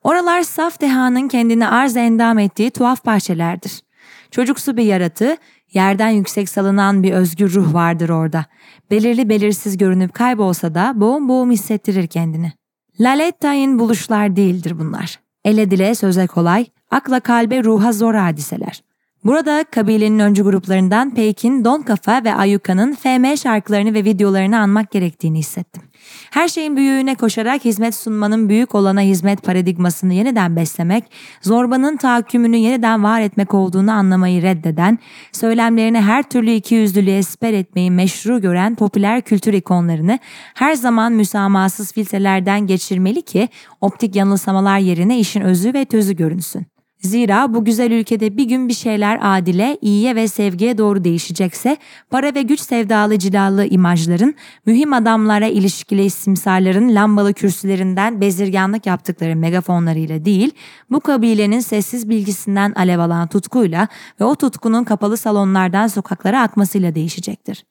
Oralar 0.03 0.43
saf 0.43 0.81
dehanın 0.81 1.29
kendini 1.29 1.69
arz 1.69 1.97
endam 1.97 2.39
ettiği 2.39 2.71
tuhaf 2.71 3.07
bahçelerdir. 3.07 3.88
Çocuksu 4.31 4.77
bir 4.77 4.83
yaratı, 4.83 5.37
yerden 5.73 6.09
yüksek 6.09 6.49
salınan 6.49 7.03
bir 7.03 7.13
özgür 7.13 7.55
ruh 7.55 7.75
vardır 7.75 8.09
orada. 8.09 8.47
Belirli 8.91 9.29
belirsiz 9.29 9.79
görünüp 9.79 10.15
kaybolsa 10.15 10.75
da 10.75 10.93
boğum 10.97 11.29
boğum 11.29 11.51
hissettirir 11.51 12.07
kendini. 12.07 12.53
Laletta'in 13.01 13.79
buluşlar 13.79 14.37
değildir 14.37 14.79
bunlar. 14.79 15.21
Ele 15.45 15.71
dile 15.71 15.95
söze 15.95 16.27
kolay, 16.27 16.67
akla 16.91 17.21
kalbe 17.21 17.65
ruha 17.65 17.93
zor 17.93 18.15
hadiseler. 18.15 18.83
Burada 19.29 19.65
kabilenin 19.71 20.19
öncü 20.19 20.43
gruplarından 20.43 21.15
Peyk'in 21.15 21.65
Don 21.65 21.83
Kafa 21.83 22.25
ve 22.25 22.35
Ayuka'nın 22.35 22.95
FM 22.95 23.37
şarkılarını 23.37 23.95
ve 23.95 24.05
videolarını 24.05 24.59
anmak 24.59 24.91
gerektiğini 24.91 25.39
hissettim. 25.39 25.83
Her 26.31 26.49
şeyin 26.49 26.77
büyüğüne 26.77 27.15
koşarak 27.15 27.65
hizmet 27.65 27.95
sunmanın 27.95 28.49
büyük 28.49 28.75
olana 28.75 29.01
hizmet 29.01 29.43
paradigmasını 29.43 30.15
yeniden 30.15 30.57
beslemek, 30.57 31.05
zorbanın 31.43 31.97
tahakkümünü 31.97 32.57
yeniden 32.57 33.05
var 33.05 33.21
etmek 33.21 33.55
olduğunu 33.55 33.93
anlamayı 33.93 34.43
reddeden, 34.43 34.99
söylemlerine 35.33 36.03
her 36.03 36.23
türlü 36.23 36.51
ikiyüzlülüğe 36.51 37.23
siper 37.23 37.53
etmeyi 37.53 37.91
meşru 37.91 38.41
gören 38.41 38.75
popüler 38.75 39.21
kültür 39.21 39.53
ikonlarını 39.53 40.19
her 40.55 40.75
zaman 40.75 41.13
müsamahasız 41.13 41.93
filtrelerden 41.93 42.67
geçirmeli 42.67 43.23
ki 43.23 43.49
optik 43.81 44.17
yanılsamalar 44.17 44.79
yerine 44.79 45.19
işin 45.19 45.41
özü 45.41 45.75
ve 45.75 45.85
tözü 45.85 46.17
görünsün. 46.17 46.78
Zira 47.01 47.55
bu 47.55 47.65
güzel 47.65 47.91
ülkede 47.91 48.37
bir 48.37 48.45
gün 48.45 48.69
bir 48.69 48.75
şeyler 48.75 49.19
adile, 49.23 49.79
iyiye 49.83 50.15
ve 50.17 50.29
sevgiye 50.29 50.79
doğru 50.79 51.05
değişecekse 51.05 51.77
para 52.11 52.35
ve 52.35 52.43
güç 52.43 52.61
sevdalı 52.61 53.19
cilalı 53.19 53.67
imajların, 53.67 54.35
mühim 54.67 54.93
adamlara 54.93 55.47
ilişkili 55.47 56.05
isimsarların 56.05 56.95
lambalı 56.95 57.35
kürsülerinden 57.35 58.21
bezirganlık 58.21 58.87
yaptıkları 58.87 59.37
megafonlarıyla 59.37 60.25
değil, 60.25 60.51
bu 60.91 61.01
kabilenin 61.01 61.61
sessiz 61.61 62.09
bilgisinden 62.09 62.73
alev 62.77 62.99
alan 62.99 63.29
tutkuyla 63.29 63.89
ve 64.21 64.25
o 64.25 64.35
tutkunun 64.35 64.85
kapalı 64.85 65.17
salonlardan 65.17 65.87
sokaklara 65.87 66.43
akmasıyla 66.43 66.95
değişecektir. 66.95 67.65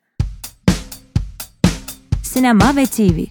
Sinema 2.23 2.75
ve 2.75 2.85
TV 2.85 3.27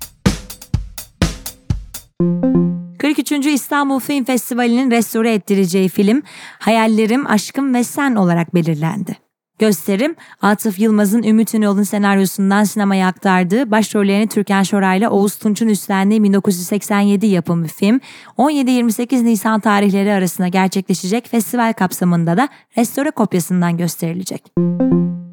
43. 3.07 3.47
İstanbul 3.47 4.01
Film 4.01 4.25
Festivali'nin 4.25 4.91
restore 4.91 5.35
ettireceği 5.35 5.89
film 5.89 6.23
Hayallerim, 6.59 7.27
Aşkım 7.27 7.75
ve 7.75 7.85
Sen 7.85 8.15
olarak 8.15 8.55
belirlendi. 8.55 9.17
Gösterim, 9.59 10.17
Atıf 10.43 10.79
Yılmaz'ın 10.79 11.23
Ümit 11.23 11.55
Ünal'ın 11.55 11.83
senaryosundan 11.83 12.65
sinemaya 12.65 13.09
aktardığı 13.09 13.71
başrollerini 13.71 14.29
Türkan 14.29 14.63
Şoray 14.63 14.99
ile 14.99 15.09
Oğuz 15.09 15.37
Tunç'un 15.37 15.69
üstlendiği 15.69 16.23
1987 16.23 17.27
yapımı 17.27 17.67
film 17.67 18.01
17-28 18.39 19.25
Nisan 19.25 19.61
tarihleri 19.61 20.13
arasında 20.13 20.49
gerçekleşecek 20.49 21.29
festival 21.29 21.73
kapsamında 21.73 22.37
da 22.37 22.49
restore 22.79 23.11
kopyasından 23.11 23.77
gösterilecek. 23.77 24.53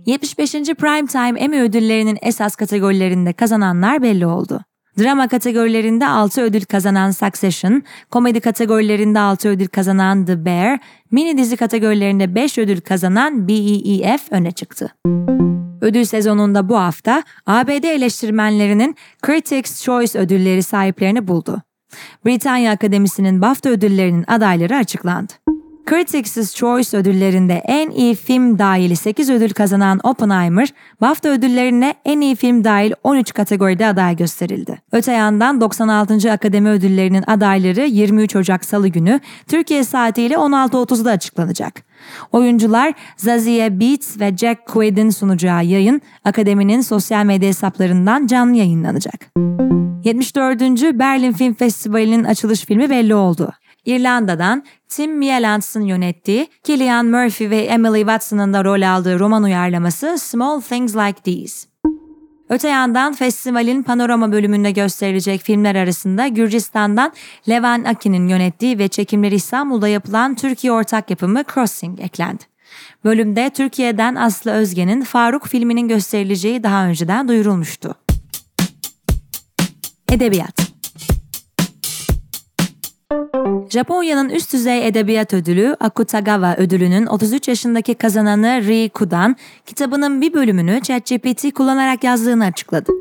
75. 0.05 0.51
Primetime 0.51 1.39
Emmy 1.39 1.61
ödüllerinin 1.61 2.17
esas 2.21 2.55
kategorilerinde 2.55 3.33
kazananlar 3.33 4.01
belli 4.01 4.25
oldu. 4.25 4.61
Drama 4.99 5.27
kategorilerinde 5.27 6.07
6 6.07 6.41
ödül 6.41 6.65
kazanan 6.65 7.11
Succession, 7.11 7.83
komedi 8.11 8.39
kategorilerinde 8.39 9.19
6 9.19 9.49
ödül 9.49 9.67
kazanan 9.67 10.25
The 10.25 10.45
Bear, 10.45 10.79
mini 11.11 11.37
dizi 11.37 11.57
kategorilerinde 11.57 12.35
5 12.35 12.57
ödül 12.57 12.81
kazanan 12.81 13.47
BEEF 13.47 14.31
öne 14.31 14.51
çıktı. 14.51 14.95
Ödül 15.81 16.03
sezonunda 16.03 16.69
bu 16.69 16.77
hafta 16.77 17.23
ABD 17.45 17.83
eleştirmenlerinin 17.83 18.95
Critics' 19.25 19.83
Choice 19.83 20.19
ödülleri 20.19 20.63
sahiplerini 20.63 21.27
buldu. 21.27 21.61
Britanya 22.25 22.71
Akademisi'nin 22.71 23.41
BAFTA 23.41 23.69
ödüllerinin 23.69 24.23
adayları 24.27 24.75
açıklandı. 24.75 25.33
Critics' 25.89 26.55
Choice 26.55 26.97
ödüllerinde 26.97 27.53
en 27.53 27.89
iyi 27.89 28.15
film 28.15 28.59
dahil 28.59 28.95
8 28.95 29.29
ödül 29.29 29.49
kazanan 29.49 29.99
Oppenheimer, 30.03 30.69
BAFTA 31.01 31.29
ödüllerine 31.29 31.93
en 32.05 32.21
iyi 32.21 32.35
film 32.35 32.63
dahil 32.63 32.93
13 33.03 33.33
kategoride 33.33 33.87
aday 33.87 34.15
gösterildi. 34.15 34.81
Öte 34.91 35.11
yandan 35.11 35.61
96. 35.61 36.31
Akademi 36.31 36.69
Ödülleri'nin 36.69 37.23
adayları 37.27 37.81
23 37.81 38.35
Ocak 38.35 38.65
Salı 38.65 38.87
günü 38.87 39.19
Türkiye 39.47 39.83
saatiyle 39.83 40.35
16.30'da 40.35 41.11
açıklanacak. 41.11 41.81
Oyuncular 42.31 42.93
Zazie 43.17 43.79
Beetz 43.79 44.19
ve 44.19 44.37
Jack 44.37 44.65
Quaid'in 44.65 45.09
sunacağı 45.09 45.65
yayın 45.65 46.01
Akademinin 46.25 46.81
sosyal 46.81 47.25
medya 47.25 47.49
hesaplarından 47.49 48.27
canlı 48.27 48.55
yayınlanacak. 48.55 49.31
74. 50.03 50.61
Berlin 50.99 51.31
Film 51.31 51.53
Festivali'nin 51.53 52.23
açılış 52.23 52.65
filmi 52.65 52.89
belli 52.89 53.15
oldu. 53.15 53.53
İrlanda'dan 53.85 54.63
Tim 54.89 55.17
Mielants'ın 55.17 55.81
yönettiği, 55.81 56.47
Killian 56.63 57.05
Murphy 57.05 57.49
ve 57.49 57.57
Emily 57.57 57.99
Watson'ın 57.99 58.53
da 58.53 58.63
rol 58.63 58.81
aldığı 58.81 59.19
roman 59.19 59.43
uyarlaması 59.43 60.17
Small 60.19 60.61
Things 60.61 60.95
Like 60.95 61.21
These. 61.21 61.67
Öte 62.49 62.67
yandan 62.67 63.13
festivalin 63.13 63.83
panorama 63.83 64.31
bölümünde 64.31 64.71
gösterilecek 64.71 65.41
filmler 65.41 65.75
arasında 65.75 66.27
Gürcistan'dan 66.27 67.13
Levan 67.49 67.83
Aki'nin 67.83 68.27
yönettiği 68.27 68.79
ve 68.79 68.87
çekimleri 68.87 69.35
İstanbul'da 69.35 69.87
yapılan 69.87 70.35
Türkiye 70.35 70.73
ortak 70.73 71.09
yapımı 71.09 71.43
Crossing 71.53 71.99
eklendi. 71.99 72.43
Bölümde 73.03 73.49
Türkiye'den 73.49 74.15
Aslı 74.15 74.51
Özge'nin 74.51 75.01
Faruk 75.01 75.47
filminin 75.47 75.87
gösterileceği 75.87 76.63
daha 76.63 76.85
önceden 76.85 77.27
duyurulmuştu. 77.27 77.95
Edebiyat 80.11 80.72
Japonya'nın 83.69 84.29
üst 84.29 84.53
düzey 84.53 84.87
edebiyat 84.87 85.33
ödülü 85.33 85.75
Akutagawa 85.79 86.55
ödülünün 86.55 87.05
33 87.05 87.47
yaşındaki 87.47 87.95
kazananı 87.95 88.61
Ri 88.67 88.89
Kudan, 88.89 89.35
kitabının 89.65 90.21
bir 90.21 90.33
bölümünü 90.33 90.81
ChatGPT 90.81 91.53
kullanarak 91.53 92.03
yazdığını 92.03 92.45
açıkladı. 92.45 92.91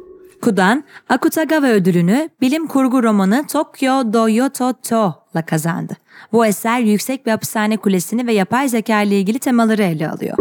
Kudan, 0.42 0.84
Akutagawa 1.08 1.66
ödülünü 1.66 2.28
bilim 2.40 2.66
kurgu 2.66 3.02
romanı 3.02 3.46
Tokyo 3.46 4.12
Doyoto 4.12 4.72
To 4.88 5.14
kazandı. 5.46 5.96
Bu 6.32 6.46
eser 6.46 6.78
yüksek 6.78 7.26
bir 7.26 7.30
hapishane 7.30 7.76
kulesini 7.76 8.26
ve 8.26 8.32
yapay 8.32 8.68
zeka 8.68 9.02
ile 9.02 9.18
ilgili 9.18 9.38
temaları 9.38 9.82
ele 9.82 10.10
alıyor. 10.10 10.38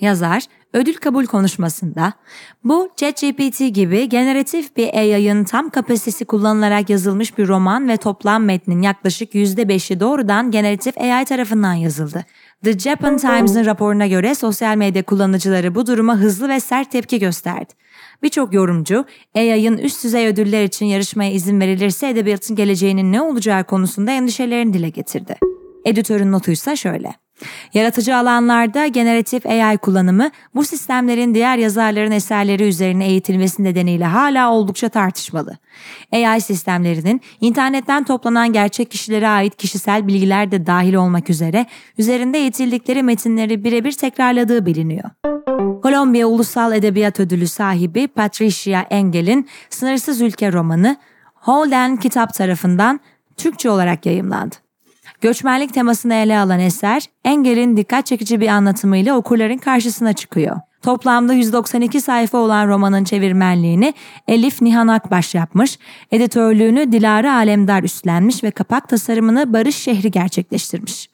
Yazar, 0.00 0.42
ödül 0.72 0.94
kabul 0.94 1.26
konuşmasında 1.26 2.12
bu 2.64 2.88
ChatGPT 2.96 3.74
gibi 3.74 4.08
generatif 4.08 4.76
bir 4.76 4.94
AI'ın 4.94 5.44
tam 5.44 5.70
kapasitesi 5.70 6.24
kullanılarak 6.24 6.90
yazılmış 6.90 7.38
bir 7.38 7.48
roman 7.48 7.88
ve 7.88 7.96
toplam 7.96 8.44
metnin 8.44 8.82
yaklaşık 8.82 9.34
%5'i 9.34 10.00
doğrudan 10.00 10.50
generatif 10.50 10.98
AI 10.98 11.24
tarafından 11.24 11.74
yazıldı. 11.74 12.24
The 12.64 12.78
Japan 12.78 13.16
Times'ın 13.16 13.64
raporuna 13.66 14.06
göre 14.06 14.34
sosyal 14.34 14.76
medya 14.76 15.02
kullanıcıları 15.02 15.74
bu 15.74 15.86
duruma 15.86 16.16
hızlı 16.16 16.48
ve 16.48 16.60
sert 16.60 16.90
tepki 16.90 17.18
gösterdi. 17.18 17.72
Birçok 18.22 18.54
yorumcu 18.54 19.04
AI'ın 19.34 19.78
üst 19.78 20.04
düzey 20.04 20.26
ödüller 20.26 20.64
için 20.64 20.86
yarışmaya 20.86 21.32
izin 21.32 21.60
verilirse 21.60 22.08
edebiyatın 22.08 22.56
geleceğinin 22.56 23.12
ne 23.12 23.22
olacağı 23.22 23.64
konusunda 23.64 24.10
endişelerini 24.10 24.72
dile 24.72 24.88
getirdi. 24.88 25.36
Editörün 25.84 26.32
notuysa 26.32 26.76
şöyle. 26.76 27.23
Yaratıcı 27.74 28.16
alanlarda 28.16 28.86
generatif 28.86 29.46
AI 29.46 29.78
kullanımı 29.78 30.30
bu 30.54 30.64
sistemlerin 30.64 31.34
diğer 31.34 31.58
yazarların 31.58 32.10
eserleri 32.10 32.62
üzerine 32.68 33.06
eğitilmesi 33.06 33.64
nedeniyle 33.64 34.04
hala 34.04 34.52
oldukça 34.52 34.88
tartışmalı. 34.88 35.58
AI 36.12 36.40
sistemlerinin 36.40 37.20
internetten 37.40 38.04
toplanan 38.04 38.52
gerçek 38.52 38.90
kişilere 38.90 39.28
ait 39.28 39.56
kişisel 39.56 40.06
bilgiler 40.06 40.50
de 40.50 40.66
dahil 40.66 40.94
olmak 40.94 41.30
üzere 41.30 41.66
üzerinde 41.98 42.38
eğitildikleri 42.38 43.02
metinleri 43.02 43.64
birebir 43.64 43.92
tekrarladığı 43.92 44.66
biliniyor. 44.66 45.10
Kolombiya 45.82 46.26
Ulusal 46.26 46.72
Edebiyat 46.72 47.20
Ödülü 47.20 47.46
sahibi 47.46 48.08
Patricia 48.08 48.80
Engel'in 48.90 49.48
Sınırsız 49.70 50.20
Ülke 50.20 50.52
romanı 50.52 50.96
Holden 51.34 51.96
Kitap 51.96 52.34
tarafından 52.34 53.00
Türkçe 53.36 53.70
olarak 53.70 54.06
yayımlandı. 54.06 54.63
Göçmenlik 55.20 55.74
temasını 55.74 56.14
ele 56.14 56.38
alan 56.38 56.60
eser, 56.60 57.02
Engel'in 57.24 57.76
dikkat 57.76 58.06
çekici 58.06 58.40
bir 58.40 58.48
anlatımıyla 58.48 59.16
okurların 59.16 59.58
karşısına 59.58 60.12
çıkıyor. 60.12 60.56
Toplamda 60.82 61.32
192 61.32 62.00
sayfa 62.00 62.38
olan 62.38 62.68
romanın 62.68 63.04
çevirmenliğini 63.04 63.94
Elif 64.28 64.62
Nihan 64.62 64.88
Akbaş 64.88 65.34
yapmış, 65.34 65.78
editörlüğünü 66.10 66.92
Dilara 66.92 67.34
Alemdar 67.34 67.82
üstlenmiş 67.82 68.44
ve 68.44 68.50
kapak 68.50 68.88
tasarımını 68.88 69.52
Barış 69.52 69.76
Şehri 69.76 70.10
gerçekleştirmiş. 70.10 71.10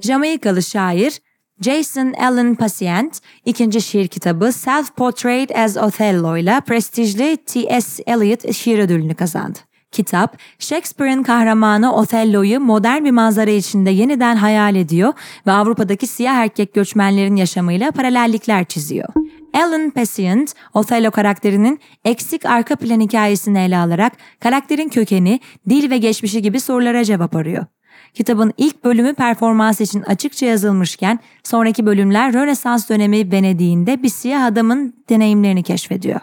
Jamaikalı 0.00 0.62
şair 0.62 1.20
Jason 1.60 2.12
Allen 2.12 2.54
Patient, 2.54 3.20
ikinci 3.44 3.82
şiir 3.82 4.08
kitabı 4.08 4.44
Self-Portrait 4.44 5.64
as 5.64 5.76
Othello 5.76 6.36
ile 6.36 6.60
prestijli 6.66 7.36
T.S. 7.36 8.02
Eliot 8.06 8.54
şiir 8.54 8.78
ödülünü 8.78 9.14
kazandı. 9.14 9.58
Kitap, 9.92 10.36
Shakespeare'in 10.58 11.22
kahramanı 11.22 11.94
Othello'yu 11.94 12.60
modern 12.60 13.04
bir 13.04 13.10
manzara 13.10 13.50
içinde 13.50 13.90
yeniden 13.90 14.36
hayal 14.36 14.76
ediyor 14.76 15.12
ve 15.46 15.52
Avrupa'daki 15.52 16.06
siyah 16.06 16.34
erkek 16.34 16.74
göçmenlerin 16.74 17.36
yaşamıyla 17.36 17.90
paralellikler 17.90 18.64
çiziyor. 18.64 19.08
Alan 19.54 19.90
Passient, 19.90 20.54
Othello 20.74 21.10
karakterinin 21.10 21.80
eksik 22.04 22.46
arka 22.46 22.76
plan 22.76 23.00
hikayesini 23.00 23.58
ele 23.58 23.76
alarak 23.76 24.12
karakterin 24.40 24.88
kökeni, 24.88 25.40
dil 25.68 25.90
ve 25.90 25.98
geçmişi 25.98 26.42
gibi 26.42 26.60
sorulara 26.60 27.04
cevap 27.04 27.36
arıyor. 27.36 27.66
Kitabın 28.14 28.52
ilk 28.56 28.84
bölümü 28.84 29.14
performans 29.14 29.80
için 29.80 30.02
açıkça 30.02 30.46
yazılmışken 30.46 31.18
sonraki 31.44 31.86
bölümler 31.86 32.32
Rönesans 32.32 32.90
dönemi 32.90 33.32
Venedik'inde 33.32 34.02
bir 34.02 34.08
siyah 34.08 34.44
adamın 34.44 34.94
deneyimlerini 35.08 35.62
keşfediyor. 35.62 36.20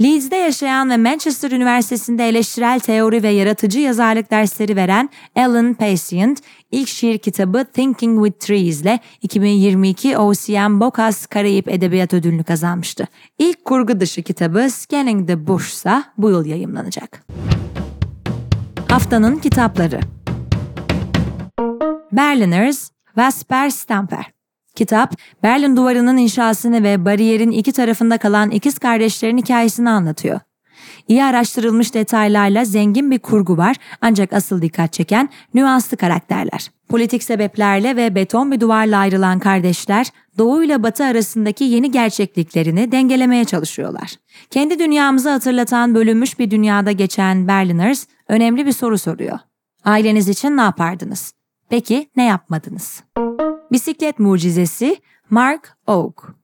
Leeds'de 0.00 0.36
yaşayan 0.36 0.90
ve 0.90 0.96
Manchester 0.96 1.50
Üniversitesi'nde 1.50 2.28
eleştirel 2.28 2.80
teori 2.80 3.22
ve 3.22 3.28
yaratıcı 3.28 3.80
yazarlık 3.80 4.30
dersleri 4.30 4.76
veren 4.76 5.10
Alan 5.36 5.74
Patient, 5.74 6.40
ilk 6.70 6.88
şiir 6.88 7.18
kitabı 7.18 7.64
Thinking 7.72 8.26
with 8.26 8.46
Trees 8.46 8.80
ile 8.80 9.00
2022 9.22 10.18
OCM 10.18 10.80
Bocas 10.80 11.26
Karayip 11.26 11.68
Edebiyat 11.68 12.14
Ödülünü 12.14 12.44
kazanmıştı. 12.44 13.08
İlk 13.38 13.64
kurgu 13.64 14.00
dışı 14.00 14.22
kitabı 14.22 14.70
Scanning 14.70 15.28
the 15.28 15.46
Bush 15.46 15.72
ise 15.72 16.02
bu 16.18 16.30
yıl 16.30 16.46
yayımlanacak. 16.46 17.26
Haftanın 18.88 19.36
kitapları 19.36 20.00
Berliners, 22.12 22.90
Vesper 23.16 23.70
Stamper 23.70 24.31
Kitap, 24.74 25.14
Berlin 25.42 25.76
Duvarı'nın 25.76 26.16
inşasını 26.16 26.82
ve 26.82 27.04
bariyerin 27.04 27.50
iki 27.50 27.72
tarafında 27.72 28.18
kalan 28.18 28.50
ikiz 28.50 28.78
kardeşlerin 28.78 29.38
hikayesini 29.38 29.90
anlatıyor. 29.90 30.40
İyi 31.08 31.24
araştırılmış 31.24 31.94
detaylarla 31.94 32.64
zengin 32.64 33.10
bir 33.10 33.18
kurgu 33.18 33.56
var 33.56 33.76
ancak 34.00 34.32
asıl 34.32 34.62
dikkat 34.62 34.92
çeken 34.92 35.28
nüanslı 35.54 35.96
karakterler. 35.96 36.70
Politik 36.88 37.22
sebeplerle 37.22 37.96
ve 37.96 38.14
beton 38.14 38.52
bir 38.52 38.60
duvarla 38.60 38.98
ayrılan 38.98 39.38
kardeşler 39.38 40.06
doğu 40.38 40.64
ile 40.64 40.82
batı 40.82 41.04
arasındaki 41.04 41.64
yeni 41.64 41.90
gerçekliklerini 41.90 42.92
dengelemeye 42.92 43.44
çalışıyorlar. 43.44 44.14
Kendi 44.50 44.78
dünyamızı 44.78 45.30
hatırlatan 45.30 45.94
bölünmüş 45.94 46.38
bir 46.38 46.50
dünyada 46.50 46.92
geçen 46.92 47.48
Berliners 47.48 48.06
önemli 48.28 48.66
bir 48.66 48.72
soru 48.72 48.98
soruyor. 48.98 49.38
Aileniz 49.84 50.28
için 50.28 50.56
ne 50.56 50.60
yapardınız? 50.60 51.32
Peki 51.68 52.10
ne 52.16 52.24
yapmadınız? 52.24 53.02
Bisiklet 53.72 54.18
Mucizesi 54.18 54.96
Mark 55.30 55.76
Oak 55.86 56.34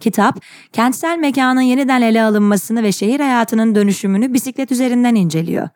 Kitap, 0.00 0.40
kentsel 0.72 1.18
mekanın 1.18 1.60
yeniden 1.60 2.02
ele 2.02 2.22
alınmasını 2.22 2.82
ve 2.82 2.92
şehir 2.92 3.20
hayatının 3.20 3.74
dönüşümünü 3.74 4.32
bisiklet 4.34 4.72
üzerinden 4.72 5.14
inceliyor. 5.14 5.68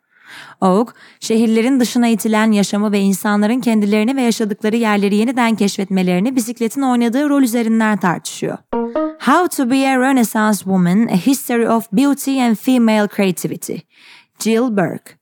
Oak, 0.60 0.94
şehirlerin 1.20 1.80
dışına 1.80 2.08
itilen 2.08 2.52
yaşamı 2.52 2.92
ve 2.92 3.00
insanların 3.00 3.60
kendilerini 3.60 4.16
ve 4.16 4.22
yaşadıkları 4.22 4.76
yerleri 4.76 5.16
yeniden 5.16 5.54
keşfetmelerini 5.54 6.36
bisikletin 6.36 6.82
oynadığı 6.82 7.28
rol 7.28 7.42
üzerinden 7.42 7.96
tartışıyor. 7.96 8.58
How 9.20 9.56
to 9.56 9.70
be 9.70 9.88
a 9.88 10.00
Renaissance 10.00 10.58
Woman, 10.58 11.06
A 11.06 11.16
History 11.16 11.68
of 11.68 11.92
Beauty 11.92 12.42
and 12.42 12.56
Female 12.56 13.08
Creativity. 13.16 13.76
Jill 14.38 14.76
Burke 14.76 15.15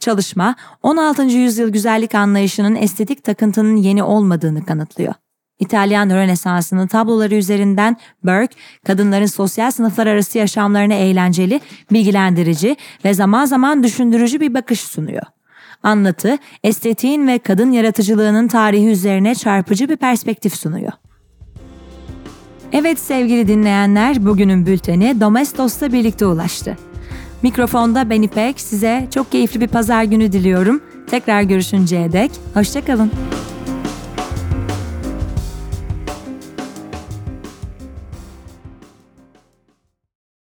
Çalışma, 0.00 0.54
16. 0.82 1.22
yüzyıl 1.22 1.68
güzellik 1.68 2.14
anlayışının 2.14 2.74
estetik 2.74 3.24
takıntının 3.24 3.76
yeni 3.76 4.02
olmadığını 4.02 4.66
kanıtlıyor. 4.66 5.14
İtalyan 5.58 6.10
Rönesansı'nın 6.10 6.86
tabloları 6.86 7.34
üzerinden 7.34 7.96
Burke, 8.24 8.56
kadınların 8.86 9.26
sosyal 9.26 9.70
sınıflar 9.70 10.06
arası 10.06 10.38
yaşamlarına 10.38 10.94
eğlenceli, 10.94 11.60
bilgilendirici 11.92 12.76
ve 13.04 13.14
zaman 13.14 13.44
zaman 13.44 13.82
düşündürücü 13.82 14.40
bir 14.40 14.54
bakış 14.54 14.80
sunuyor. 14.80 15.22
Anlatı, 15.82 16.38
estetiğin 16.64 17.28
ve 17.28 17.38
kadın 17.38 17.72
yaratıcılığının 17.72 18.48
tarihi 18.48 18.86
üzerine 18.86 19.34
çarpıcı 19.34 19.88
bir 19.88 19.96
perspektif 19.96 20.54
sunuyor. 20.54 20.92
Evet 22.72 22.98
sevgili 22.98 23.48
dinleyenler, 23.48 24.26
bugünün 24.26 24.66
bülteni 24.66 25.20
Domestos'la 25.20 25.92
birlikte 25.92 26.26
ulaştı. 26.26 26.87
Mikrofonda 27.42 28.10
ben 28.10 28.22
İpek. 28.22 28.60
Size 28.60 29.08
çok 29.14 29.32
keyifli 29.32 29.60
bir 29.60 29.68
pazar 29.68 30.02
günü 30.02 30.32
diliyorum. 30.32 30.80
Tekrar 31.10 31.42
görüşünceye 31.42 32.12
dek 32.12 32.30
hoşçakalın. 32.54 33.10